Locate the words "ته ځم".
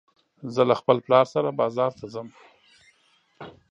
1.99-2.27